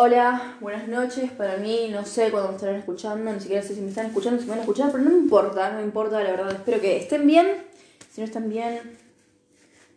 [0.00, 1.28] Hola, buenas noches.
[1.32, 4.38] Para mí, no sé cuándo me estarán escuchando, ni siquiera sé si me están escuchando,
[4.38, 6.52] si me van a escuchar, pero no me importa, no me importa, la verdad.
[6.52, 7.64] Espero que estén bien.
[8.08, 8.96] Si no están bien,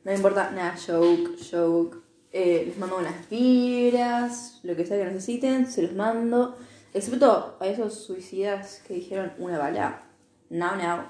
[0.03, 0.75] no me importa nada.
[0.75, 1.97] Joke, joke.
[2.31, 6.57] Eh, les mando unas vibras, lo que sea que necesiten, se los mando.
[6.95, 10.01] Excepto a esos suicidas que dijeron una bala.
[10.49, 11.03] Now, now.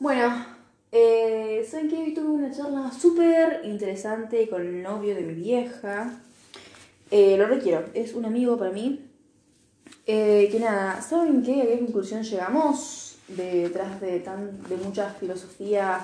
[0.00, 0.44] Bueno,
[0.90, 1.98] eh, ¿saben qué?
[1.98, 6.23] Hoy tuve una charla súper interesante con el novio de mi vieja.
[7.16, 9.08] Eh, lo requiero, es un amigo para mí.
[10.04, 11.62] Eh, que nada, ¿saben qué?
[11.62, 16.00] ¿A qué conclusión llegamos detrás de, tan, de mucha filosofía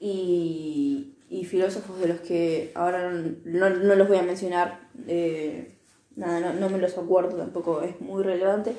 [0.00, 3.12] y, y filósofos de los que ahora
[3.44, 4.80] no, no los voy a mencionar?
[5.06, 5.72] Eh,
[6.16, 8.74] nada, no, no me los acuerdo tampoco, es muy relevante.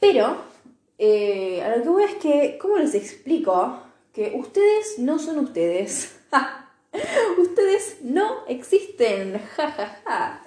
[0.00, 3.78] Pero a lo que voy es que, ¿cómo les explico
[4.14, 6.14] que ustedes no son ustedes?
[7.38, 9.40] ustedes no existen.
[9.56, 10.42] Ja, ja, ja.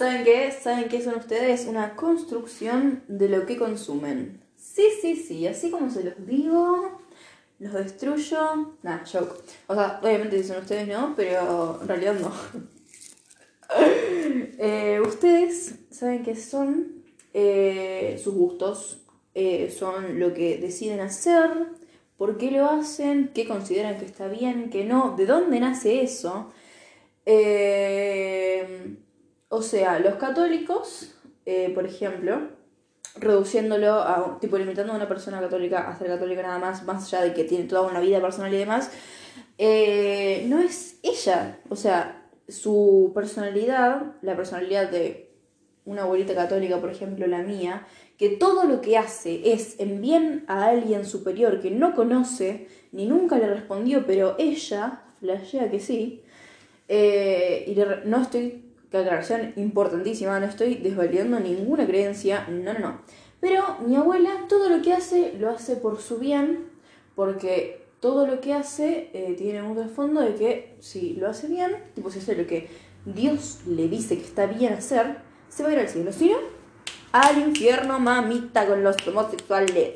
[0.00, 0.50] ¿Saben qué?
[0.50, 1.66] ¿Saben qué son ustedes?
[1.66, 4.40] Una construcción de lo que consumen.
[4.56, 7.02] Sí, sí, sí, así como se los digo,
[7.58, 8.78] los destruyo.
[8.82, 9.44] Nah, joke.
[9.66, 11.12] O sea, obviamente son ustedes, ¿no?
[11.14, 12.32] Pero en realidad no.
[14.62, 19.02] Eh, ustedes saben que son eh, sus gustos,
[19.34, 21.50] eh, son lo que deciden hacer,
[22.16, 26.52] por qué lo hacen, qué consideran que está bien, qué no, de dónde nace eso.
[27.24, 28.96] Eh,
[29.50, 31.12] o sea, los católicos,
[31.44, 32.48] eh, por ejemplo,
[33.16, 37.24] reduciéndolo a, tipo, limitando a una persona católica a ser católica nada más, más allá
[37.24, 38.90] de que tiene toda una vida personal y demás,
[39.58, 41.58] eh, no es ella.
[41.68, 45.30] O sea, su personalidad, la personalidad de
[45.84, 50.44] una abuelita católica, por ejemplo, la mía, que todo lo que hace es en bien
[50.46, 56.22] a alguien superior que no conoce, ni nunca le respondió, pero ella, flashea que sí,
[56.88, 62.78] eh, y le- no estoy, que aclaración importantísima, no estoy desvalidando ninguna creencia, no, no,
[62.78, 63.00] no.
[63.40, 66.70] Pero mi abuela todo lo que hace lo hace por su bien,
[67.14, 71.76] porque todo lo que hace eh, tiene un trasfondo de que si lo hace bien,
[71.94, 72.68] tipo si hace lo que
[73.04, 75.16] Dios le dice que está bien hacer,
[75.48, 76.10] se va a ir al cielo.
[76.10, 76.36] No,
[77.12, 79.94] al infierno, mamita, con los homosexuales.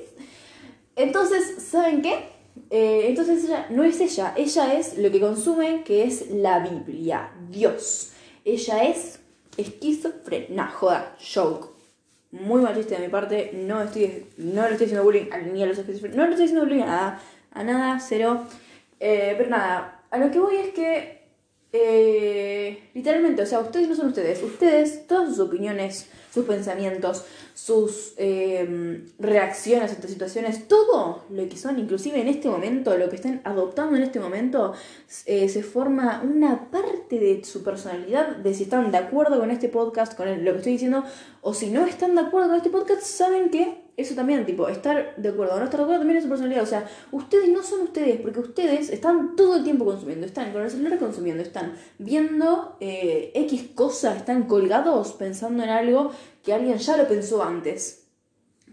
[0.97, 2.31] Entonces, ¿saben qué?
[2.71, 7.33] Eh, entonces ella no es ella, ella es lo que consume, que es la Biblia,
[7.51, 8.14] Dios.
[8.45, 9.21] Ella es
[9.57, 11.69] esquizofrenia, joda, joke.
[12.31, 15.79] Muy machista de mi parte, no estoy, no le estoy haciendo bullying ni a los
[15.79, 17.23] esquizofrénicos, no le estoy haciendo bullying a nada,
[17.53, 18.45] a nada, cero.
[18.99, 21.25] Eh, pero nada, a lo que voy es que
[21.73, 24.43] eh, literalmente, o sea, ustedes no son ustedes.
[24.43, 27.25] Ustedes, todas sus opiniones, sus pensamientos,
[27.55, 33.15] sus eh, reacciones ante situaciones, todo lo que son, inclusive en este momento, lo que
[33.15, 34.75] están adoptando en este momento,
[35.27, 39.69] eh, se forma una parte de su personalidad, de si están de acuerdo con este
[39.69, 41.05] podcast, con lo que estoy diciendo,
[41.41, 45.15] o si no están de acuerdo con este podcast, saben que eso también, tipo, estar
[45.17, 46.65] de acuerdo o no estar de acuerdo también es su personalidad.
[46.65, 50.63] O sea, ustedes no son ustedes, porque ustedes están todo el tiempo consumiendo, están con
[50.63, 56.11] el celular consumiendo, están viendo eh, X cosas, están colgados pensando en algo
[56.43, 58.09] que alguien ya lo pensó antes.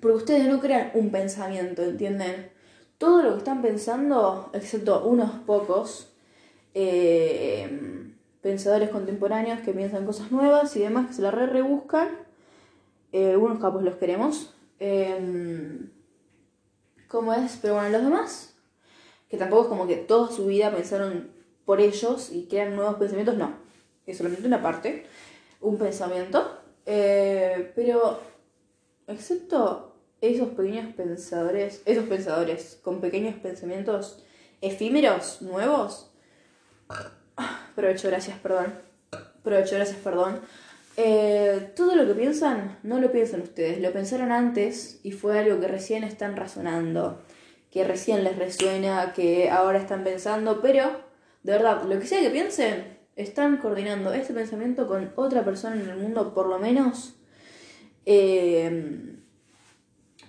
[0.02, 2.50] Porque ustedes no crean un pensamiento, ¿entienden?
[2.98, 6.12] Todo lo que están pensando, excepto unos pocos
[6.74, 8.12] eh,
[8.42, 12.10] pensadores contemporáneos que piensan cosas nuevas y demás, que se la re rebuscan.
[13.12, 14.56] Eh, algunos capos los queremos.
[14.84, 15.80] Eh,
[17.08, 17.60] ¿Cómo es?
[17.62, 18.56] Pero bueno, los demás,
[19.30, 21.30] que tampoco es como que toda su vida pensaron
[21.66, 23.54] por ellos y crean nuevos pensamientos, no.
[24.08, 25.06] Es solamente una parte,
[25.60, 26.58] un pensamiento.
[26.88, 28.22] Eh, pero,
[29.06, 34.24] excepto esos pequeños pensadores, esos pensadores con pequeños pensamientos
[34.62, 36.12] efímeros, nuevos.
[37.76, 38.74] Provecho, gracias, perdón.
[39.44, 40.42] Provecho, gracias, perdón.
[40.98, 45.60] Eh, todo lo que piensan, no lo piensan ustedes, lo pensaron antes y fue algo
[45.60, 47.22] que recién están razonando,
[47.72, 50.90] que recién les resuena, que ahora están pensando, pero
[51.44, 55.90] de verdad, lo que sea que piensen, están coordinando este pensamiento con otra persona en
[55.90, 57.16] el mundo, por lo menos.
[58.06, 59.18] eh,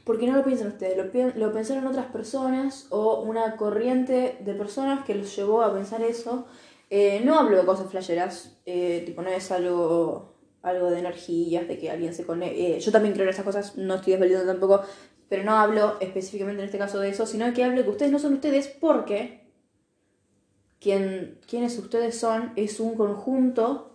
[0.04, 0.96] porque no lo piensan ustedes,
[1.36, 6.46] lo, pensaron otras personas o una corriente de personas que los llevó a pensar eso.
[6.90, 10.31] Eh, no hablo de cosas flasheras, tipo, no es algo,
[10.62, 12.80] algo de energías, de que alguien se conecte.
[12.80, 14.82] yo también creo en esas cosas, no estoy desvalidando tampoco,
[15.28, 18.18] pero no hablo específicamente en este caso de eso, sino que hablo que ustedes no
[18.18, 19.42] son ustedes porque
[20.80, 23.94] quien, quienes ustedes son es un conjunto.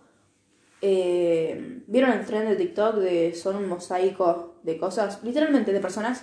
[0.80, 5.22] eh, ¿Vieron el tren de TikTok de son un mosaico de cosas?
[5.22, 6.22] Literalmente, de personas.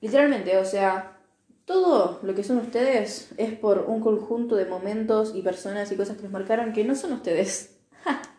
[0.00, 1.18] Literalmente, o sea,
[1.64, 6.16] todo lo que son ustedes es por un conjunto de momentos y personas y cosas
[6.16, 7.78] que los marcaron que no son ustedes.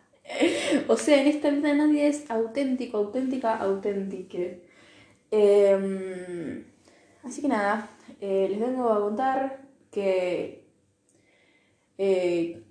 [0.88, 4.40] o sea, en esta vida nadie es auténtico, auténtica, auténtica.
[5.32, 6.66] Em,
[7.24, 7.90] así que nada,
[8.22, 9.62] eh, les vengo a contar
[9.92, 10.64] que...
[11.98, 12.64] Eh,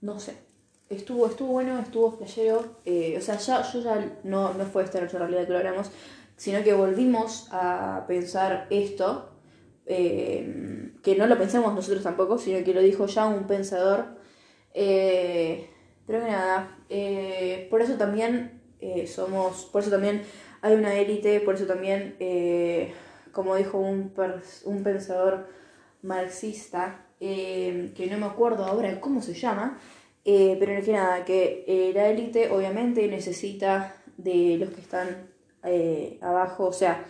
[0.00, 0.34] no sé,
[0.90, 2.80] estuvo, estuvo bueno, estuvo flashero.
[2.84, 5.90] Eh, o sea, ya, yo ya no, no fue esta nuestra realidad que lo hablamos,
[6.36, 9.30] sino que volvimos a pensar esto.
[9.86, 14.18] que no lo pensamos nosotros tampoco, sino que lo dijo ya un pensador.
[16.06, 16.76] Pero que nada,
[17.70, 18.60] por eso también
[19.06, 20.22] somos, por eso también
[20.64, 22.94] hay una élite, por eso también, eh,
[23.32, 24.14] como dijo un,
[24.64, 25.46] un pensador
[26.00, 29.78] marxista, eh, que no me acuerdo ahora cómo se llama,
[30.24, 35.28] eh, pero que nada, que la élite obviamente necesita de los que están
[36.22, 37.04] abajo, o sea,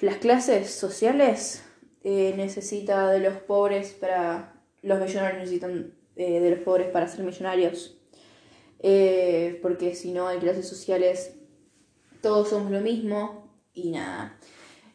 [0.00, 1.64] las clases sociales
[2.04, 7.98] necesita de los pobres para, los millonarios necesitan de los pobres para ser millonarios,
[9.62, 11.36] porque si no hay clases sociales
[12.22, 14.38] todos somos lo mismo y nada.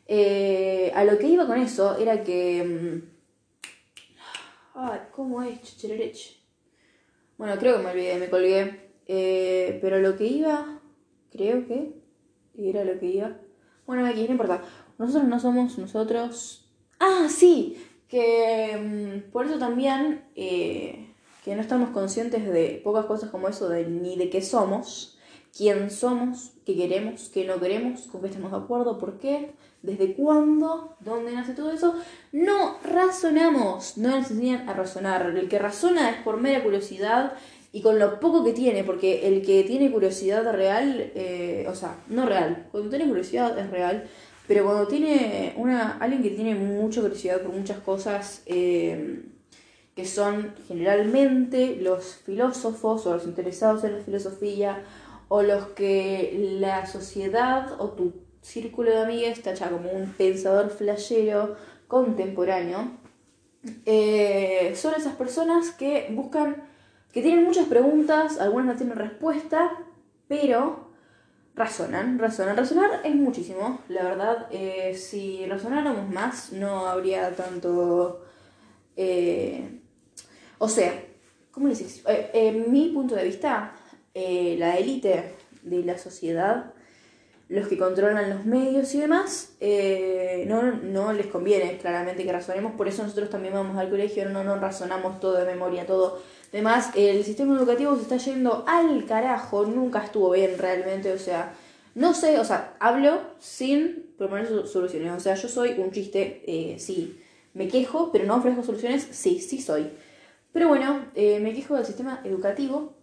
[0.08, 2.64] Eh, a lo que iba con eso era que...
[2.64, 3.02] Mm,
[4.76, 5.62] ay, ¿cómo es?
[5.62, 6.38] Chichererech.
[7.38, 8.92] Bueno, creo que me olvidé, me colgué.
[9.06, 10.82] Eh, pero lo que iba,
[11.30, 12.02] creo que
[12.58, 13.38] era lo que iba.
[13.86, 14.64] Bueno, aquí no importa.
[14.98, 16.72] Nosotros no somos nosotros.
[17.00, 17.78] Ah, sí,
[18.08, 21.07] que mm, por eso también eh,
[21.48, 25.18] que no estamos conscientes de pocas cosas como eso, de ni de qué somos
[25.58, 29.52] quién somos, qué queremos, qué no queremos, con qué estamos de acuerdo, por qué,
[29.82, 31.96] desde cuándo, dónde nace todo eso.
[32.32, 35.26] No razonamos, no nos enseñan a razonar.
[35.36, 37.34] El que razona es por mera curiosidad
[37.72, 41.98] y con lo poco que tiene, porque el que tiene curiosidad real, eh, o sea,
[42.08, 44.08] no real, cuando tiene curiosidad es real,
[44.48, 49.24] pero cuando tiene una, alguien que tiene mucha curiosidad por muchas cosas, eh,
[49.98, 54.84] que son generalmente los filósofos o los interesados en la filosofía
[55.28, 61.56] o los que la sociedad o tu círculo de amigos tacha como un pensador flashero
[61.88, 62.92] contemporáneo,
[63.88, 66.64] eh, son esas personas que buscan,
[67.12, 69.80] que tienen muchas preguntas, algunas no tienen respuesta,
[70.28, 70.92] pero
[71.56, 72.56] razonan, razonan.
[72.56, 74.48] Razonar es muchísimo, la verdad.
[74.52, 78.24] Eh, si razonáramos más, no habría tanto...
[78.96, 79.77] Eh,
[80.58, 81.04] o sea,
[81.52, 82.10] ¿cómo les digo?
[82.34, 83.74] en mi punto de vista,
[84.14, 86.74] eh, la élite de la sociedad,
[87.50, 92.88] los que controlan los medios y demás, eh, no, les conviene claramente que razonemos, por
[92.88, 96.22] eso nosotros también vamos al colegio, no nos razonamos todo de memoria, todo.
[96.52, 101.54] Además, el sistema educativo se está yendo al carajo, nunca estuvo bien realmente, o sea,
[101.96, 106.80] no sé, o sea, hablo sin proponer soluciones, o sea, yo soy un chiste, eh,
[106.80, 107.20] sí,
[107.54, 109.90] me quejo, pero no ofrezco soluciones, sí, sí soy.
[110.58, 112.96] Pero bueno, me quejo del sistema educativo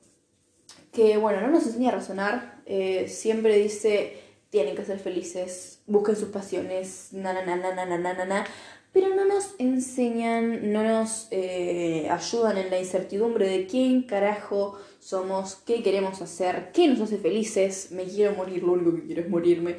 [0.91, 4.19] que, bueno, no nos enseña a razonar, eh, siempre dice,
[4.51, 8.45] tienen que ser felices, busquen sus pasiones, na, na, na, na, na, na, na,
[8.93, 15.55] pero no nos enseñan, no nos eh, ayudan en la incertidumbre de quién carajo somos,
[15.55, 19.31] qué queremos hacer, qué nos hace felices, me quiero morir, lo único que quiero es
[19.31, 19.77] morirme.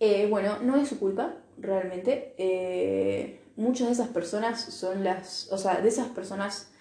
[0.00, 3.38] Eh, bueno, no es su culpa, realmente.
[3.56, 6.71] muchas de esas personas son las, o sea, de esas personas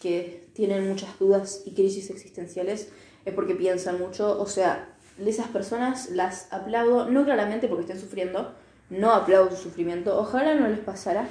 [0.00, 2.88] que tienen muchas dudas y crisis existenciales
[3.24, 4.40] es porque piensan mucho.
[4.40, 4.88] O sea,
[5.24, 8.54] esas personas las aplaudo, no claramente porque estén sufriendo,
[8.88, 11.28] no aplaudo su sufrimiento, ojalá no les pasara,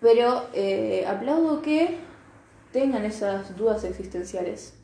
[0.00, 1.98] pero eh, aplaudo que
[2.72, 4.74] tengan esas dudas existenciales,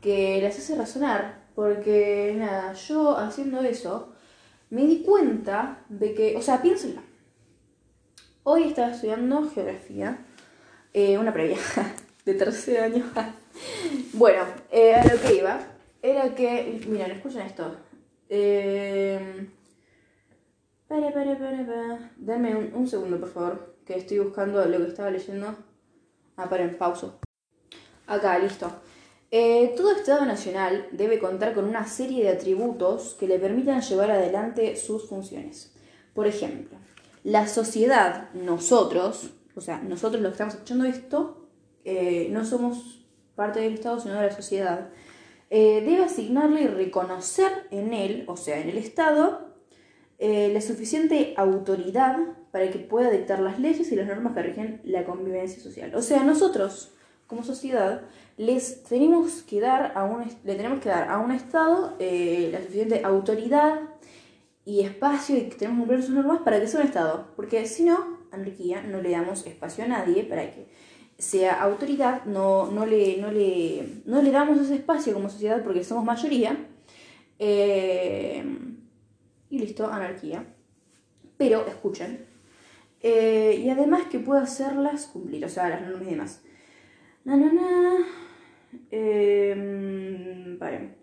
[0.00, 4.12] que las hace razonar, porque nada, yo haciendo eso
[4.70, 7.02] me di cuenta de que, o sea, piénsenlo.
[8.44, 10.24] Hoy estaba estudiando geografía,
[10.92, 11.58] eh, una previa.
[12.28, 13.04] de tercer año.
[14.12, 15.58] bueno, eh, a lo que iba
[16.02, 16.80] era que.
[16.86, 17.74] Miren, escuchen esto.
[18.28, 19.48] Eh,
[20.86, 22.48] para, para, para, para.
[22.74, 23.76] Un, segundo, por favor.
[23.86, 25.54] Que estoy buscando lo que estaba leyendo.
[26.36, 27.18] Ah, en pauso.
[28.06, 28.70] Acá, listo.
[29.30, 34.10] Eh, todo Estado nacional debe contar con una serie de atributos que le permitan llevar
[34.10, 35.74] adelante sus funciones.
[36.14, 36.78] Por ejemplo,
[37.24, 41.48] la sociedad, nosotros, o sea, nosotros los que estamos escuchando esto,
[41.84, 44.90] eh, no somos parte del Estado, sino de la sociedad,
[45.50, 49.56] eh, debe asignarle y reconocer en él, o sea, en el Estado,
[50.18, 52.18] eh, la suficiente autoridad
[52.52, 55.92] para que pueda dictar las leyes y las normas que rigen la convivencia social.
[55.94, 56.94] O sea, nosotros,
[57.26, 58.02] como sociedad,
[58.36, 63.02] les tenemos que dar a un, le tenemos que dar a un Estado la suficiente
[63.04, 63.80] autoridad
[64.64, 67.32] y espacio y que tenemos que cumplir sus normas para que sea un Estado.
[67.34, 70.66] Porque si no, anarquía, no le damos espacio a nadie para que
[71.18, 75.82] sea autoridad, no, no, le, no, le, no le damos ese espacio como sociedad porque
[75.82, 76.56] somos mayoría.
[77.38, 78.44] Eh,
[79.50, 80.44] y listo, anarquía.
[81.36, 82.26] Pero escuchen.
[83.00, 86.42] Eh, y además que pueda hacerlas cumplir, o sea, las normas y demás.
[87.24, 88.06] Na, na, na.
[88.90, 90.98] Eh, vale.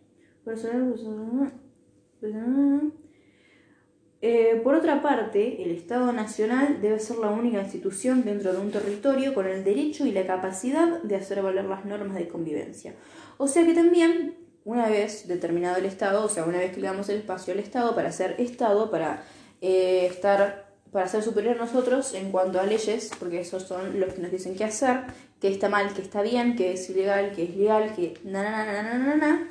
[4.27, 8.72] Eh, por otra parte, el Estado Nacional debe ser la única institución dentro de un
[8.72, 12.96] territorio con el derecho y la capacidad de hacer valer las normas de convivencia.
[13.38, 16.88] O sea que también, una vez determinado el Estado, o sea, una vez que le
[16.88, 19.24] damos el espacio al Estado para ser Estado, para
[19.62, 24.12] eh, estar, para ser superior a nosotros en cuanto a leyes, porque esos son los
[24.15, 25.01] que nos dicen qué hacer,
[25.39, 28.65] qué está mal, qué está bien, qué es ilegal, qué es legal, qué na na
[28.65, 29.48] na na na na.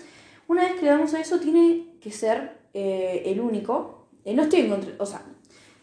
[0.48, 3.93] Una vez que le damos a eso, tiene que ser eh, el único
[4.24, 5.22] eh, no estoy en contra, o sea,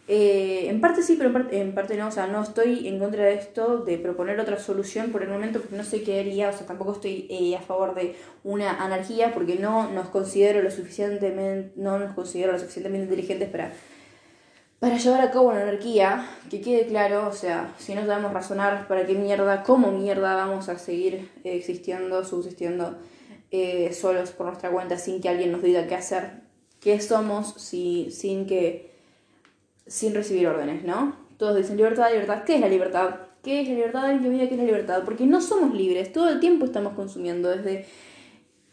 [0.07, 3.35] eh, en parte sí, pero en parte, no, o sea, no estoy en contra de
[3.35, 6.65] esto, de proponer otra solución por el momento, porque no sé qué haría, o sea,
[6.65, 11.99] tampoco estoy eh, a favor de una anarquía, porque no nos considero lo suficientemente, no
[11.99, 13.71] nos considero lo suficientemente inteligentes para,
[14.79, 18.87] para llevar a cabo una anarquía, que quede claro, o sea, si no sabemos razonar
[18.87, 22.97] para qué mierda, cómo mierda vamos a seguir existiendo, subsistiendo
[23.91, 26.40] solos por nuestra cuenta sin que alguien nos diga qué hacer,
[26.81, 28.91] qué somos si, sin que
[29.87, 31.15] sin recibir órdenes, ¿no?
[31.37, 32.43] Todos dicen libertad, libertad.
[32.45, 33.15] ¿Qué es la libertad?
[33.43, 34.07] ¿Qué es la libertad?
[34.19, 37.85] Que es la libertad, porque no somos libres, todo el tiempo estamos consumiendo, desde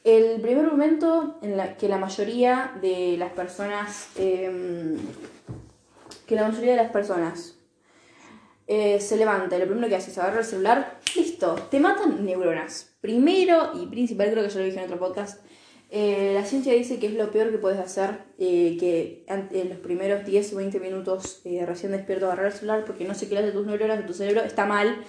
[0.05, 4.97] el primer momento en la que la mayoría de las personas, em,
[6.27, 7.55] que la mayoría de las personas
[8.67, 12.25] eh, se levanta y lo primero que hace es agarrar el celular, listo, te matan
[12.25, 12.95] neuronas.
[13.01, 15.43] Primero y principal, creo que yo lo dije en otro podcast,
[15.91, 19.79] eh, la ciencia dice que es lo peor que puedes hacer, eh, que en los
[19.79, 23.41] primeros 10 o 20 minutos eh, recién despierto agarrar el celular porque no sé qué
[23.41, 25.03] de tus neuronas, tu cerebro, está mal.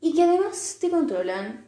[0.00, 1.66] Y que además te controlan.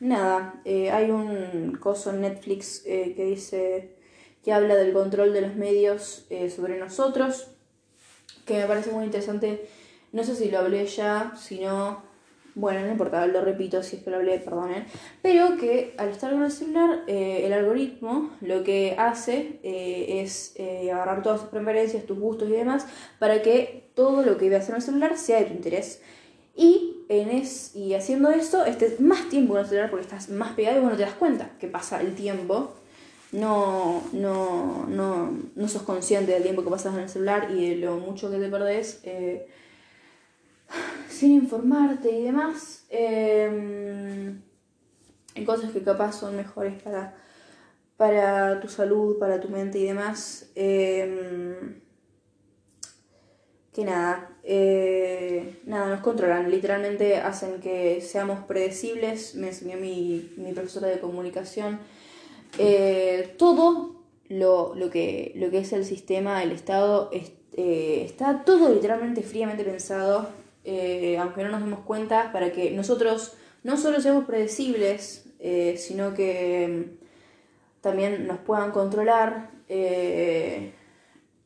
[0.00, 3.96] nada, hay un coso en Netflix que dice
[4.42, 7.48] que habla del control de los medios sobre nosotros,
[8.46, 9.68] que me parece muy interesante.
[10.12, 12.02] No sé si lo hablé ya, si no,
[12.60, 14.84] bueno, no importa, lo repito si es que lo hablé, perdonen,
[15.22, 20.52] pero que al estar con el celular, eh, el algoritmo lo que hace eh, es
[20.56, 22.86] eh, agarrar todas tus preferencias, tus gustos y demás,
[23.18, 26.02] para que todo lo que veas en el celular sea de tu interés.
[26.54, 30.52] Y, en es, y haciendo eso, estés más tiempo en el celular porque estás más
[30.52, 32.74] pegado y bueno, te das cuenta que pasa el tiempo.
[33.32, 37.76] No, no, no, no sos consciente del tiempo que pasas en el celular y de
[37.76, 39.00] lo mucho que te perdés
[41.10, 44.34] sin informarte y demás, eh,
[45.34, 47.14] en cosas que capaz son mejores para,
[47.96, 51.80] para tu salud, para tu mente y demás, em,
[53.72, 60.52] que nada, eh, nada, nos controlan, literalmente hacen que seamos predecibles, me enseñó mi, mi
[60.52, 61.78] profesora de comunicación,
[62.58, 68.72] eh, todo lo, lo, que, lo que es el sistema, el Estado, eh, está todo
[68.72, 74.24] literalmente fríamente pensado eh, aunque no nos demos cuenta, para que nosotros no solo seamos
[74.24, 80.72] predecibles, eh, sino que mm, también nos puedan controlar, eh,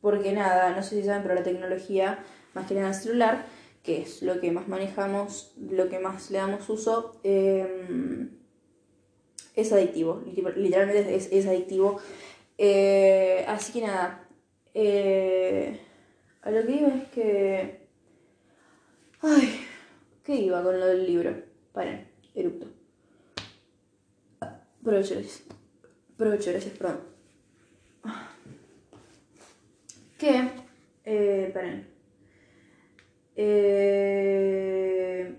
[0.01, 2.19] porque nada, no sé si saben, pero la tecnología,
[2.53, 3.45] más que nada el celular,
[3.83, 7.19] que es lo que más manejamos, lo que más le damos uso,
[9.55, 10.23] es adictivo,
[10.55, 11.99] literalmente es, es adictivo.
[13.47, 14.27] así que nada,
[16.41, 17.84] a lo que digo es que
[19.27, 19.59] Ay,
[20.23, 21.35] ¿qué iba con lo del libro?
[21.73, 22.67] Paren, eructo.
[24.83, 25.41] Provecho, gracias.
[26.15, 26.99] Provecho, gracias, perdón.
[30.19, 30.51] ¿Qué?
[31.05, 31.87] Eh, paren.
[33.35, 33.75] Eh,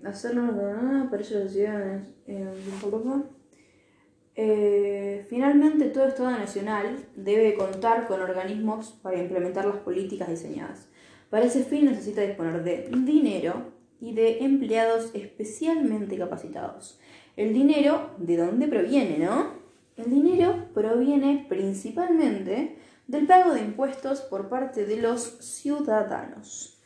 [0.03, 0.53] hacernos
[1.09, 2.07] para ello las ciudades.
[4.35, 10.89] Eh, finalmente, todo Estado nacional debe contar con organismos para implementar las políticas diseñadas.
[11.29, 16.99] Para ese fin necesita disponer de dinero, y de empleados especialmente capacitados.
[17.35, 19.51] El dinero, ¿de dónde proviene, no?
[19.95, 22.77] El dinero proviene principalmente
[23.07, 26.77] del pago de impuestos por parte de los ciudadanos.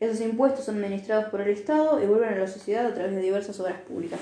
[0.00, 3.22] Esos impuestos son administrados por el Estado y vuelven a la sociedad a través de
[3.22, 4.20] diversas obras públicas.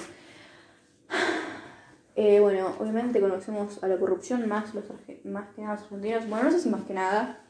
[2.17, 4.85] Eh, bueno, obviamente conocemos a la corrupción más, los,
[5.25, 6.29] más que nada los argentinos.
[6.29, 7.41] Bueno, no sé si más que nada,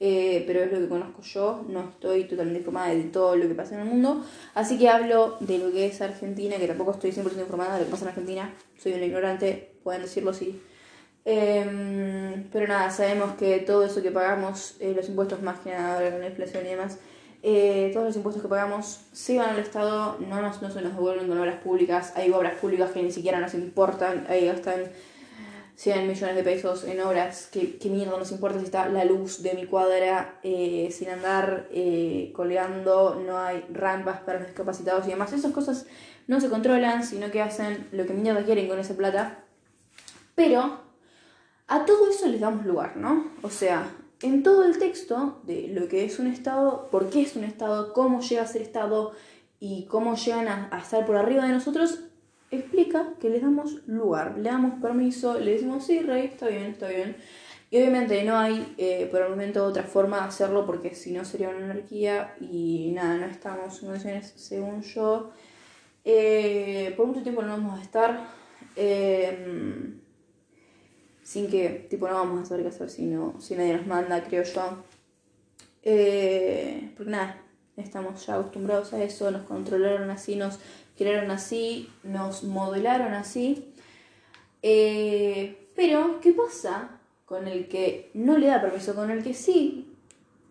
[0.00, 3.54] eh, pero es lo que conozco yo, no estoy totalmente informada de todo lo que
[3.54, 7.12] pasa en el mundo, así que hablo de lo que es Argentina, que tampoco estoy
[7.12, 10.60] 100% informada de lo que pasa en Argentina, soy una ignorante, pueden decirlo así.
[11.26, 16.00] Em, pero nada, sabemos que todo eso que pagamos, eh, los impuestos más que nada,
[16.00, 16.98] la inflación y demás,
[17.42, 21.28] eh, todos los impuestos que pagamos se van al Estado, no, no se nos devuelven
[21.28, 22.12] con obras públicas.
[22.16, 24.84] Hay obras públicas que ni siquiera nos importan, ahí gastan
[25.80, 27.48] 100 millones de pesos en obras.
[27.50, 31.68] ¿Qué, qué mierda nos importa si está la luz de mi cuadra eh, sin andar
[31.72, 33.14] eh, colgando?
[33.14, 35.32] No hay rampas para los discapacitados y demás.
[35.32, 35.86] Esas cosas
[36.26, 39.42] no se controlan, sino que hacen lo que mierda quieren con esa plata.
[40.34, 40.80] Pero
[41.66, 43.30] a todo eso les damos lugar, ¿no?
[43.40, 47.36] O sea, en todo el texto de lo que es un Estado, por qué es
[47.36, 49.12] un Estado, cómo llega a ser Estado
[49.60, 52.00] y cómo llegan a, estar por arriba de nosotros,
[52.50, 56.88] explica que les damos lugar, le damos permiso, le decimos, sí, rey, está bien, está
[56.88, 57.16] bien.
[57.70, 61.24] Y obviamente no hay eh, por el momento otra forma de hacerlo porque si no
[61.24, 65.30] sería una anarquía y nada, no estamos en condiciones, según yo.
[66.04, 68.26] Eh, por mucho tiempo no vamos a estar.
[68.74, 69.94] Eh,
[71.30, 74.42] sin que, tipo, no vamos a saber qué hacer si, si nadie nos manda, creo
[74.42, 74.82] yo.
[75.84, 77.40] Eh, porque nada,
[77.76, 80.58] estamos ya acostumbrados a eso, nos controlaron así, nos
[81.00, 83.72] crearon así, nos modelaron así.
[84.60, 86.90] Eh, pero, ¿qué pasa
[87.24, 88.94] con el que no le da permiso?
[88.94, 89.96] Con el que sí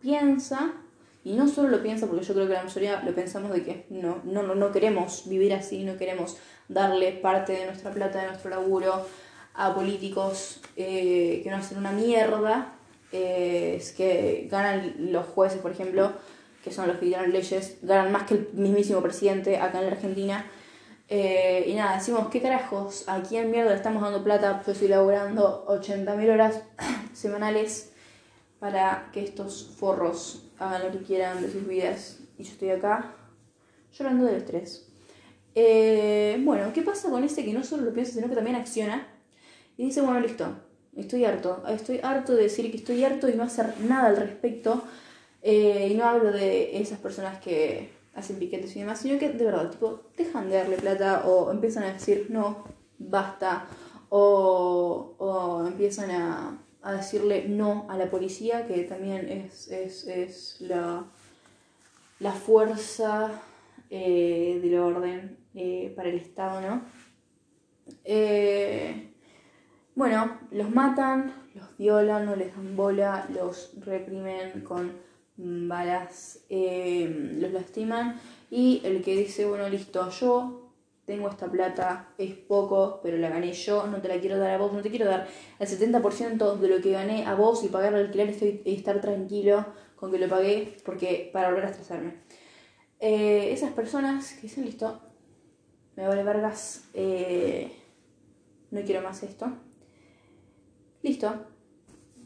[0.01, 0.73] piensa,
[1.23, 3.85] y no solo lo piensa, porque yo creo que la mayoría lo pensamos de que
[3.91, 6.37] no, no, no, no queremos vivir así, no queremos
[6.67, 9.05] darle parte de nuestra plata, de nuestro laburo,
[9.53, 12.73] a políticos eh, que no hacen una mierda,
[13.11, 16.13] eh, que ganan los jueces, por ejemplo,
[16.63, 19.91] que son los que dieron leyes, ganan más que el mismísimo presidente acá en la
[19.91, 20.45] Argentina.
[21.07, 23.05] Eh, y nada, decimos, ¿qué carajos?
[23.07, 24.61] ¿A quién mierda le estamos dando plata?
[24.65, 26.61] Yo estoy laburando 80.000 horas
[27.13, 27.93] semanales
[28.59, 32.19] para que estos forros hagan lo que quieran de sus vidas.
[32.37, 33.15] Y yo estoy acá
[33.97, 34.87] llorando del estrés.
[36.43, 39.07] bueno, ¿qué pasa con ese que no solo lo piensa, sino que también acciona?
[39.77, 40.45] Y dice, bueno, listo,
[40.95, 44.83] estoy harto, estoy harto de decir que estoy harto y no hacer nada al respecto.
[45.41, 49.45] Eh, y no hablo de esas personas que hacen piquetes y demás, sino que de
[49.45, 52.63] verdad, tipo, dejan de darle plata o empiezan a decir, no,
[52.97, 53.65] basta,
[54.09, 60.61] o, o empiezan a, a, decirle no a la policía, que también es, es, es
[60.61, 61.05] la,
[62.19, 63.41] la fuerza
[63.89, 66.81] eh, del orden eh, para el Estado, ¿no?
[68.03, 69.13] Eh,
[69.95, 74.93] bueno, los matan, los violan, no les dan bola, los reprimen con
[75.39, 80.71] balas, eh, los lastiman y el que dice, bueno, listo, yo
[81.05, 84.57] tengo esta plata, es poco, pero la gané yo, no te la quiero dar a
[84.57, 87.93] vos, no te quiero dar el 70% de lo que gané a vos y pagar
[87.93, 92.15] el alquiler estoy, y estar tranquilo con que lo pagué porque para volver a estresarme.
[92.99, 95.01] Eh, esas personas que dicen, listo,
[95.95, 97.71] me vale vergas, eh,
[98.71, 99.51] no quiero más esto
[101.01, 101.45] listo.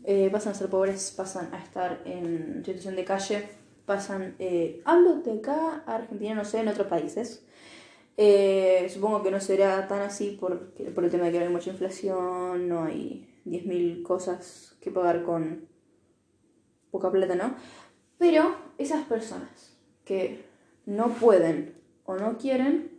[0.05, 3.49] Eh, pasan a ser pobres, pasan a estar en situación de calle,
[3.85, 4.35] pasan...
[4.39, 7.45] Eh, hablo de acá a Argentina, no sé, en otros países.
[8.17, 11.71] Eh, supongo que no será tan así por, por el tema de que hay mucha
[11.71, 15.67] inflación, no hay 10.000 cosas que pagar con
[16.91, 17.55] poca plata, ¿no?
[18.17, 20.43] Pero esas personas que
[20.85, 22.91] no pueden o no quieren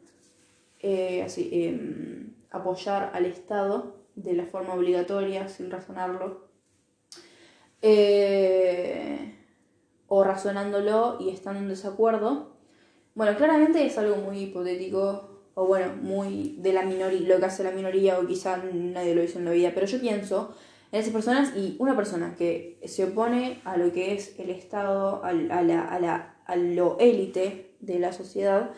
[1.24, 6.43] así, em, apoyar al Estado de la forma obligatoria, sin razonarlo,
[7.86, 9.34] eh,
[10.08, 12.54] o razonándolo y estando en desacuerdo.
[13.14, 17.62] Bueno, claramente es algo muy hipotético, o bueno, muy de la minoría, lo que hace
[17.62, 20.54] la minoría, o quizá nadie lo hizo en la vida, pero yo pienso
[20.90, 25.22] en esas personas y una persona que se opone a lo que es el Estado,
[25.22, 28.70] a, la, a, la, a lo élite de la sociedad,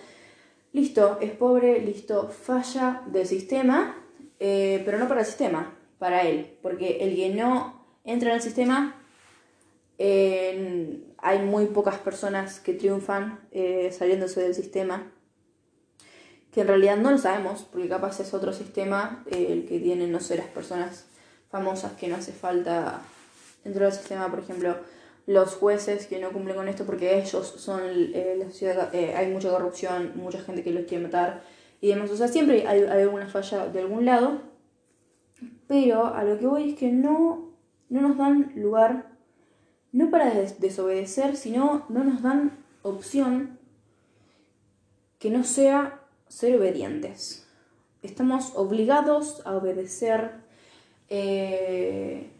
[0.73, 4.03] listo, es pobre, listo, falla del sistema
[4.39, 7.76] eh, pero no para el sistema, para él, porque el que no
[8.07, 8.97] entra en el sistema,
[9.99, 15.11] hay muy pocas personas que triunfan eh, saliéndose del sistema,
[16.53, 20.13] que en realidad no lo sabemos, porque capaz es otro sistema eh, el que tienen,
[20.13, 21.07] no sé, las personas
[21.51, 23.01] famosas que no hace falta
[23.65, 24.77] dentro del sistema, por ejemplo,
[25.27, 30.13] los jueces que no cumplen con esto porque ellos son la sociedad, hay mucha corrupción,
[30.15, 31.43] mucha gente que los quiere matar
[31.81, 32.11] y demás.
[32.11, 34.41] O sea, siempre hay, alguna falla de algún lado,
[35.67, 37.46] pero a lo que voy es que no,
[37.89, 39.13] no nos dan lugar,
[39.93, 43.59] no para desobedecer, sino no nos dan opción
[45.19, 47.47] que no sea ser obedientes.
[48.03, 50.33] Estamos obligados a obedecer.
[51.09, 52.31] Eh,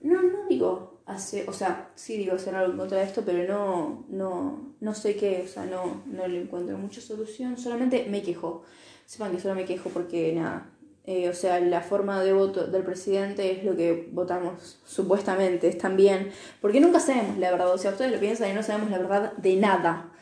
[0.00, 3.46] no, no digo hacer, o sea, sí digo hacer algo en contra de esto, pero
[3.52, 8.22] no, no, no sé qué, o sea, no, no le encuentro mucha solución, solamente me
[8.22, 8.62] quejo.
[9.06, 10.70] Sepan que solo me quejo porque nada,
[11.06, 15.96] eh, o sea, la forma de voto del presidente es lo que votamos, supuestamente, están
[15.96, 18.98] bien, porque nunca sabemos la verdad, o sea, ustedes lo piensan y no sabemos la
[18.98, 20.12] verdad de nada.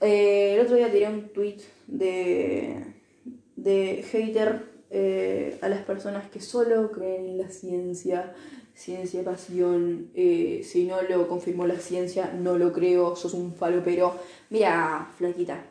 [0.00, 2.94] Eh, el otro día tiré un tweet de,
[3.56, 8.34] de hater eh, a las personas que solo creen en la ciencia,
[8.74, 14.14] ciencia, pasión, si no lo confirmó la ciencia, no lo creo, sos un falo, pero
[14.50, 15.64] mira, flaquita,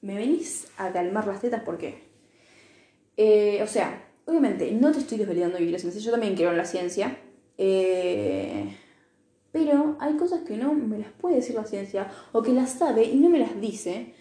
[0.00, 1.62] ¿me venís a calmar las tetas?
[1.62, 2.13] ¿Por qué?
[3.16, 6.64] Eh, o sea, obviamente no te estoy desvalidando vivir ciencia, yo también creo en la
[6.64, 7.18] ciencia,
[7.58, 8.76] eh,
[9.52, 13.04] pero hay cosas que no me las puede decir la ciencia o que las sabe
[13.04, 14.14] y no me las dice.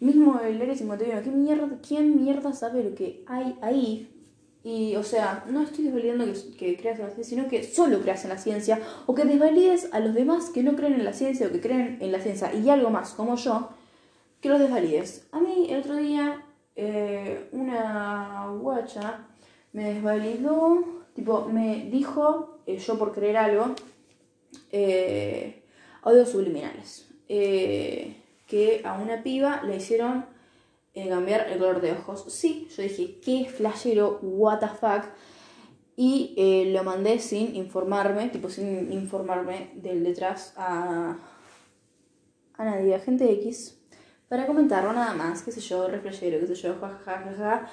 [0.00, 4.10] Mismo el Eres 51, ¿qué ¿quién mierda sabe lo que hay ahí?
[4.62, 8.00] Y, o sea, no estoy desvalidando que, que, creas en la ciencia, sino que solo
[8.00, 11.12] creas en la ciencia, o que desvalides a los demás que no creen en la
[11.12, 13.68] ciencia o que creen en la ciencia, y algo más, como yo,
[14.40, 15.26] que los desvalides.
[15.32, 16.43] A mí el otro día
[16.76, 19.26] eh, una guacha
[19.72, 20.84] me desvalidó,
[21.14, 23.74] tipo, me dijo, eh, yo por creer algo,
[24.70, 25.62] eh,
[26.02, 27.08] audios subliminales.
[27.26, 30.26] que a una piba le hicieron
[30.94, 32.24] cambiar el color de ojos.
[32.28, 35.04] Sí, yo dije, qué flashero, what the fuck.
[35.96, 36.34] Y
[36.72, 41.18] lo mandé sin informarme, tipo sin informarme del detrás a,
[42.54, 43.83] a nadie, a gente X
[44.34, 47.68] para comentarlo nada más, qué sé yo, reflejero, qué sé yo, jajajaja.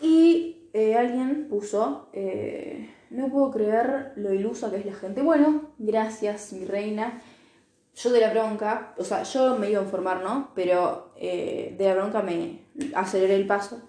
[0.00, 5.20] Y eh, alguien puso, eh, no puedo creer lo ilusa que es la gente.
[5.20, 7.20] Bueno, gracias, mi reina.
[7.94, 10.48] Yo de la bronca, o sea, yo me iba a informar, ¿no?
[10.54, 12.60] Pero eh, de la bronca me
[12.94, 13.82] aceleré el paso.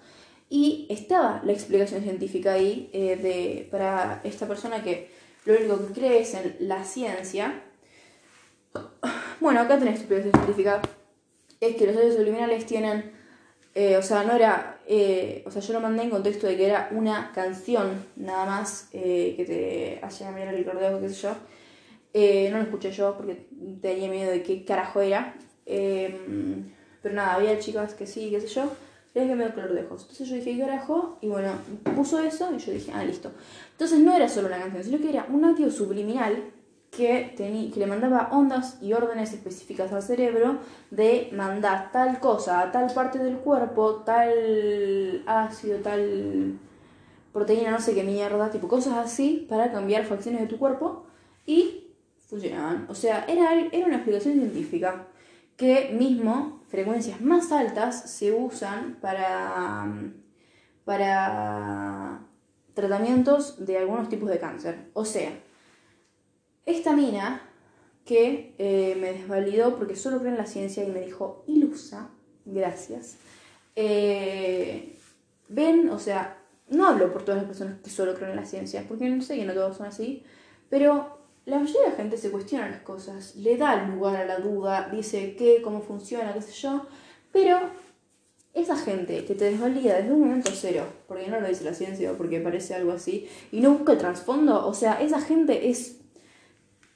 [0.49, 5.09] Y estaba la explicación científica ahí de, para esta persona que
[5.45, 7.61] lo único que cree es en la ciencia.
[9.39, 10.81] Bueno, acá tenés explicación científica
[11.65, 13.11] es que los audios subliminales tienen,
[13.75, 16.65] eh, o sea, no era, eh, o sea, yo lo mandé en contexto de que
[16.65, 21.35] era una canción nada más eh, que te hacía mirar el cordero, qué sé yo.
[22.51, 23.47] no lo escuché yo porque
[23.81, 25.35] tenía miedo de qué carajo era.
[25.65, 26.71] Em,
[27.01, 28.71] pero nada, había chicas que sí, qué sé yo.
[29.13, 30.01] Les que color de ojos.
[30.01, 31.19] Entonces yo dije, ¿qué carajo?
[31.21, 31.51] Y bueno,
[31.95, 33.31] puso eso y yo dije, ah, listo.
[33.71, 36.51] Entonces no era solo una canción, sino que era un audio subliminal
[36.95, 40.59] que, que le mandaba ondas y órdenes específicas al cerebro
[40.91, 46.59] de mandar tal cosa a tal parte del cuerpo, tal ácido, tal
[47.31, 51.05] proteína, no sé qué mierda, tipo cosas así, para cambiar facciones de tu cuerpo
[51.45, 51.87] y
[52.27, 52.85] funcionaban.
[52.89, 55.07] O sea, era, era una explicación científica
[55.57, 59.91] que mismo frecuencias más altas se usan para,
[60.85, 62.21] para
[62.73, 64.89] tratamientos de algunos tipos de cáncer.
[64.93, 65.31] O sea,
[66.65, 67.41] esta mina
[68.05, 72.09] que eh, me desvalidó porque solo cree en la ciencia y me dijo, ilusa,
[72.45, 73.17] gracias.
[73.75, 74.97] Eh,
[75.47, 76.37] ven, o sea,
[76.69, 79.35] no hablo por todas las personas que solo creen en la ciencia, porque no sé
[79.37, 80.23] que no todos son así,
[80.69, 84.39] pero la mayoría de la gente se cuestiona las cosas, le da lugar a la
[84.39, 86.85] duda, dice qué, cómo funciona, qué sé yo,
[87.31, 87.59] pero
[88.53, 92.11] esa gente que te desvalida desde un momento cero, porque no lo dice la ciencia
[92.11, 96.02] o porque parece algo así, y no busca el trasfondo, o sea, esa gente es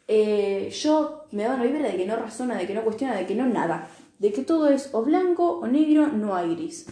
[0.08, 3.26] eh, yo me da una vibra de que no razona, de que no cuestiona, de
[3.26, 3.89] que no nada.
[4.20, 6.88] De que todo es o blanco o negro, no hay gris.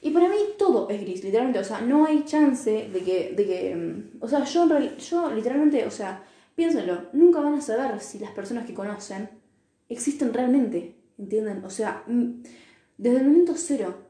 [0.00, 1.58] Y para mí todo es gris, literalmente.
[1.58, 3.32] O sea, no hay chance de que.
[3.36, 6.22] De que mm, o sea, yo, yo literalmente, o sea,
[6.54, 9.30] piénsenlo, nunca van a saber si las personas que conocen
[9.88, 10.94] existen realmente.
[11.18, 11.64] ¿Entienden?
[11.64, 12.42] O sea, mm,
[12.96, 14.07] desde el momento cero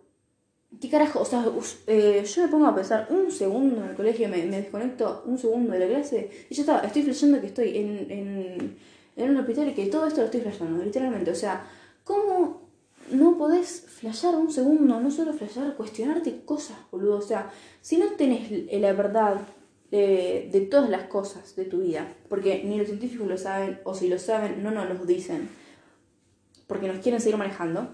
[0.80, 1.20] ¿Qué carajo?
[1.20, 1.44] O sea,
[1.86, 5.72] eh, yo me pongo a pensar un segundo en el colegio, me, desconecto un segundo
[5.72, 8.76] de la clase y ya está, estoy flasheando que estoy en, en,
[9.16, 11.30] en un hospital y que todo esto lo estoy flasheando, literalmente.
[11.30, 11.66] O sea,
[12.04, 12.68] ¿cómo
[13.10, 15.00] no podés flashear un segundo?
[15.00, 17.16] No solo flashear, cuestionarte cosas, boludo.
[17.16, 17.50] O sea,
[17.80, 19.40] si no tenés la verdad
[19.90, 23.94] de, de todas las cosas de tu vida, porque ni los científicos lo saben, o
[23.94, 25.48] si lo saben, no nos lo dicen,
[26.66, 27.88] porque nos quieren seguir manejando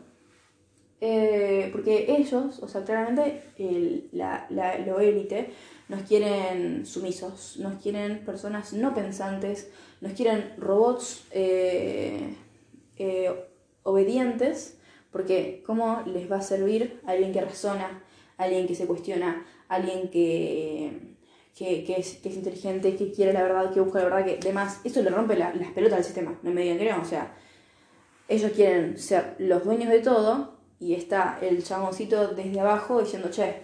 [1.07, 1.34] eh,
[1.75, 5.51] porque ellos, o sea, claramente el, la, la, lo élite,
[5.89, 12.37] nos quieren sumisos, nos quieren personas no pensantes, nos quieren robots eh,
[12.97, 13.35] eh,
[13.83, 14.79] obedientes,
[15.11, 18.05] porque ¿cómo les va a servir alguien que razona,
[18.37, 21.17] alguien que se cuestiona, alguien que,
[21.57, 24.81] que, que, es, inteligente, que quiere la verdad, que busca la verdad, que demás?
[24.85, 27.35] Eso le rompe las pelotas al sistema, no me digan que no, o sea,
[28.29, 30.54] ellos quieren ser los dueños de todo
[30.85, 33.55] y está el chamoncito desde abajo diciendo, che,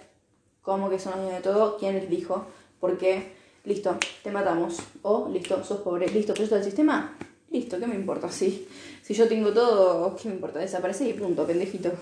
[0.62, 1.76] ¿cómo que son los de todo?
[1.76, 2.46] ¿Quién les dijo?
[2.80, 3.32] ¿Por qué?
[3.64, 4.78] Listo, te matamos.
[5.02, 6.08] O, listo, sos pobre.
[6.08, 7.14] Listo, pero el sistema.
[7.50, 8.30] Listo, ¿qué me importa?
[8.30, 8.66] Si,
[9.06, 10.60] yo tengo todo, ¿qué me importa?
[10.60, 11.92] Desaparece y punto, pendejito.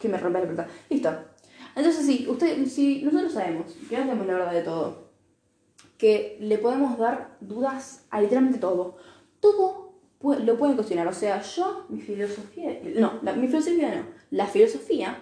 [0.00, 0.68] Que me rompe la puerta.
[0.90, 1.10] Listo.
[1.76, 5.10] Entonces sí, usted, si nosotros sabemos que no tenemos la verdad de todo,
[5.96, 8.96] que le podemos dar dudas a literalmente todo,
[9.38, 9.85] todo
[10.34, 11.06] lo pueden cuestionar.
[11.08, 15.18] O sea, yo, mi filosofía, no, mi filosofía no, la filosofía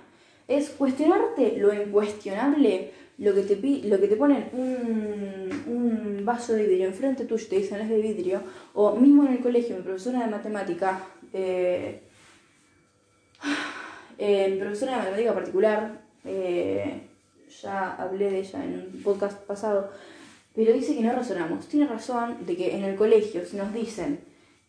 [0.48, 3.56] es cuestionarte lo incuestionable, lo que te,
[3.88, 8.00] lo que te ponen un, vaso de vidrio enfrente tuyo y te dicen es de
[8.00, 8.40] vidrio,
[8.72, 12.00] o mismo en el colegio, mi profesora de matemática, eh,
[14.18, 17.02] eh, mi profesora de matemática particular, eh,
[17.62, 19.90] ya hablé de ella en un podcast pasado,
[20.54, 21.66] pero dice que no razonamos.
[21.66, 24.20] Tiene razón de que en el colegio, si nos dicen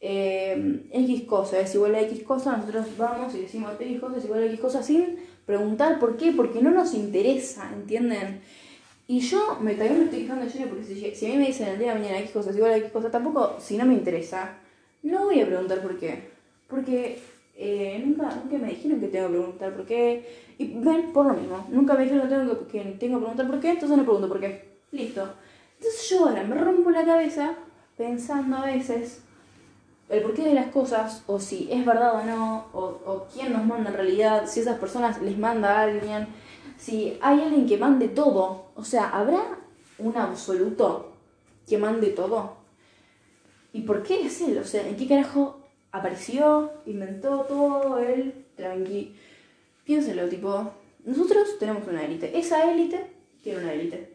[0.08, 4.26] eh, X cosa es igual a X cosa, nosotros vamos y decimos X cosa es
[4.26, 8.39] igual a X cosa sin preguntar por qué, porque no nos interesa, ¿entienden?
[9.08, 11.70] Y yo me, también me estoy quejando Junior porque si, si, a mí me dicen
[11.70, 13.96] el día de mañana X cosa es igual a X cosa, tampoco, si no me
[13.96, 14.60] interesa,
[15.02, 16.30] no voy a preguntar por qué.
[16.68, 17.18] Porque
[17.56, 20.24] eh, nunca, nunca me dijeron que tengo que preguntar por qué.
[20.60, 23.48] Y ven, por lo mismo, nunca me dijeron que tengo que, que tengo que preguntar
[23.48, 24.65] por qué, entonces no pregunto por qué.
[24.91, 25.28] Listo.
[25.80, 27.56] Entonces yo ahora me rompo la cabeza
[27.98, 29.25] pensando a veces
[30.10, 33.89] el porqué de las cosas, o si es verdad o no, o, quién nos manda
[33.89, 36.28] en realidad, si esas personas les manda alguien,
[36.78, 39.60] si hay alguien que mande todo, o sea, ¿habrá
[39.98, 41.13] un absoluto
[41.68, 42.58] que mande todo?
[43.74, 44.58] ¿Y por qué es él?
[44.60, 49.15] O sea, ¿en qué carajo apareció, inventó todo él, tranqui?
[49.84, 50.72] Piénselo, tipo,
[51.04, 54.14] nosotros tenemos una élite, esa élite tiene una élite.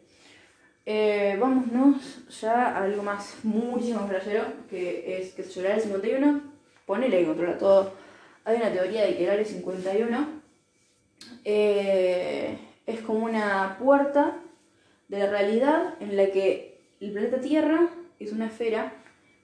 [0.85, 6.41] Eh, vámonos ya a algo más, muchísimo flashero, que es que se el área 51,
[6.87, 7.93] ponele y controla todo.
[8.45, 10.27] Hay una teoría de que el área 51
[11.45, 14.39] eh, es como una puerta
[15.07, 17.89] de la realidad en la que el planeta Tierra
[18.19, 18.93] es una esfera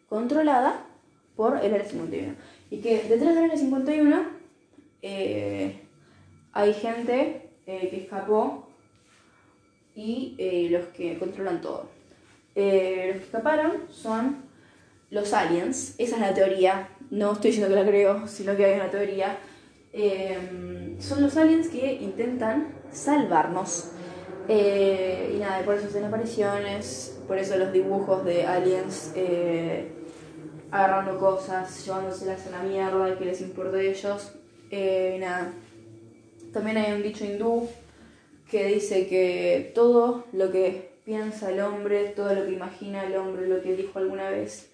[0.09, 0.85] controlada
[1.35, 2.35] por el área 51.
[2.71, 4.25] Y que detrás del área 51
[5.03, 5.81] eh,
[6.53, 8.66] hay gente que escapó
[9.97, 11.89] y eh, los que controlan todo.
[12.53, 14.43] Eh, los que escaparon son
[15.09, 18.75] los aliens, esa es la teoría, no estoy diciendo que la creo, sino que hay
[18.75, 19.39] una teoría.
[19.93, 23.91] Eh, son los aliens que intentan salvarnos.
[24.47, 29.13] y nada, por eso hacen apariciones, por eso los dibujos de aliens
[30.71, 34.31] agarrando cosas, llevándoselas a la mierda, que les importa de ellos.
[34.71, 35.53] y nada.
[36.53, 37.67] También hay un dicho hindú
[38.49, 43.47] que dice que todo lo que piensa el hombre, todo lo que imagina el hombre,
[43.47, 44.69] lo que dijo alguna vez,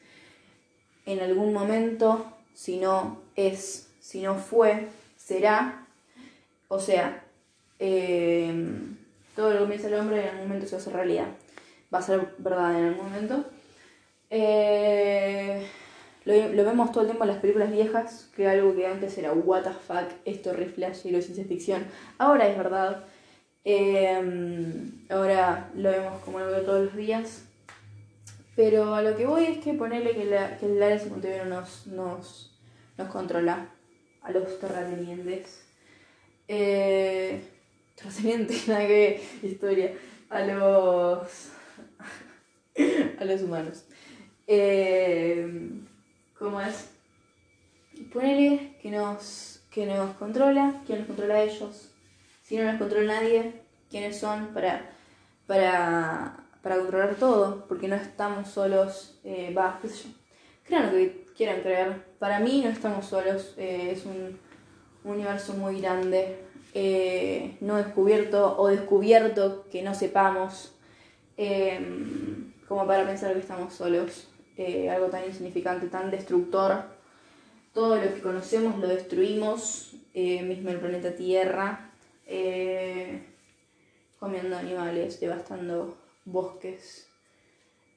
[1.05, 5.85] en algún momento, si no es, si no fue, será.
[6.67, 7.23] O sea,
[7.79, 8.97] em,
[9.35, 11.27] todo lo que piensa el hombre en algún momento se hacer realidad.
[11.93, 13.45] Va a ser verdad en algún momento.
[14.29, 15.67] Eh,
[16.25, 16.33] lo,
[16.63, 19.71] vemos todo el tiempo en las películas viejas, que algo que antes era what the
[19.71, 21.85] fuck, esto rifle y lo ciencia ficción,
[22.17, 23.03] ahora es verdad.
[23.65, 27.45] Em, ahora lo vemos como algo de todos los días.
[28.55, 31.87] Pero a lo que voy es que ponerle que, la, que el área 51 nos,
[31.87, 32.59] nos,
[32.97, 33.69] nos controla
[34.21, 35.65] a los terratenientes.
[36.47, 37.41] Eh,
[37.95, 39.93] terratenientes, nada que historia.
[40.29, 41.51] A los.
[43.19, 43.85] a los humanos.
[44.47, 45.47] Eh,
[46.37, 46.89] ¿Cómo es?
[48.11, 51.92] Ponele que nos, que nos controla, ¿quién nos controla a ellos?
[52.43, 53.53] Si no los controla nadie,
[53.89, 54.91] ¿quiénes son para,
[55.47, 57.65] para, para controlar todo?
[57.69, 60.09] Porque no estamos solos, eh, va, qué sé yo.
[60.65, 62.03] Crean lo que quieran creer.
[62.19, 64.37] Para mí no estamos solos, eh, es un
[65.05, 66.39] universo muy grande,
[66.73, 70.75] eh, no descubierto o descubierto que no sepamos,
[72.67, 74.27] como para pensar que estamos solos.
[74.91, 76.83] algo tan insignificante, tan destructor.
[77.73, 81.92] Todo lo que conocemos lo destruimos, mismo el planeta Tierra
[82.25, 83.25] eh,
[84.19, 87.09] comiendo animales, devastando bosques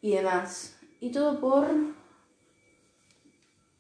[0.01, 0.79] y demás.
[1.01, 1.67] Y todo por,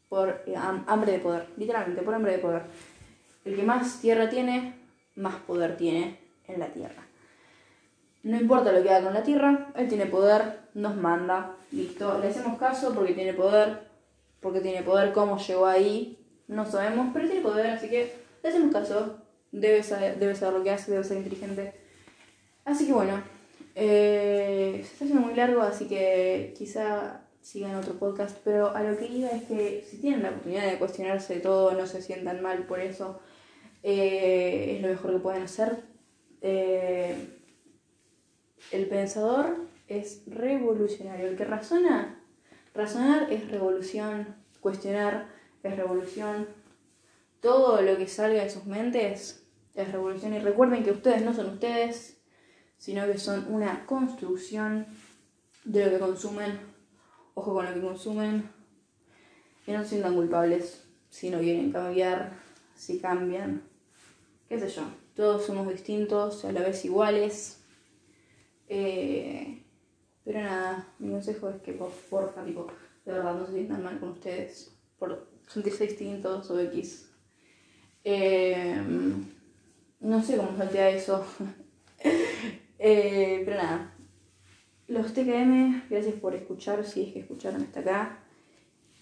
[0.09, 2.63] por eh, hambre de poder, literalmente, por hambre de poder.
[3.45, 4.75] El que más tierra tiene,
[5.15, 7.07] más poder tiene en la tierra.
[8.23, 12.19] No importa lo que haga con la tierra, él tiene poder, nos manda, listo.
[12.19, 13.89] Le hacemos caso porque tiene poder,
[14.41, 18.73] porque tiene poder, cómo llegó ahí, no sabemos, pero tiene poder, así que le hacemos
[18.73, 19.19] caso,
[19.61, 21.73] debe saber, debe saber lo que hace, debe ser inteligente.
[22.65, 23.23] Así que bueno,
[23.75, 28.97] eh, se está haciendo muy largo, así que quizá sigan otro podcast, pero a lo
[28.99, 32.65] que iba es que si tienen la oportunidad de cuestionarse todo, no se sientan mal
[32.67, 33.21] por eso,
[33.83, 35.77] eh, es lo mejor que pueden hacer.
[36.43, 37.15] Eh,
[38.73, 39.57] el pensador
[39.89, 42.21] es revolucionario, el que razona,
[42.75, 45.29] razonar es revolución, cuestionar
[45.63, 46.49] es revolución,
[47.41, 49.46] todo lo que salga de sus mentes
[49.77, 50.35] es revolución.
[50.35, 52.17] Y recuerden que ustedes no son ustedes,
[52.79, 54.87] sino que son una construcción
[55.65, 56.59] de lo que consumen.
[57.35, 58.51] Ojo con lo que consumen.
[59.67, 62.33] Y no se sientan culpables si no quieren cambiar,
[62.75, 63.63] si cambian.
[64.49, 64.83] Qué sé yo.
[65.15, 67.63] Todos somos distintos, a la vez iguales.
[68.69, 69.63] Eh,
[70.25, 72.67] pero nada, mi consejo es que por porfa, tipo,
[73.05, 77.11] de verdad no se sientan mal con ustedes por sentirse distintos o X.
[78.05, 78.83] Eh,
[80.01, 81.25] no sé cómo saltea eso.
[82.79, 83.97] Eh, pero nada.
[84.87, 88.19] Los TKM, gracias por escuchar, si es que escucharon hasta acá.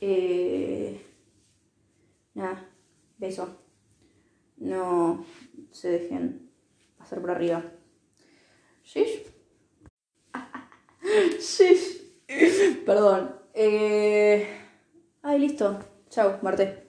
[0.00, 1.04] Eh,
[2.34, 2.70] nada,
[3.18, 3.58] beso.
[4.58, 5.26] No
[5.72, 6.50] se dejen
[6.96, 7.64] pasar por arriba.
[8.84, 9.04] ¿Sí?
[11.40, 12.22] sí.
[12.86, 13.34] Perdón.
[13.54, 14.46] Eh...
[15.22, 15.78] Ay, listo.
[16.10, 16.82] Chao, Marte.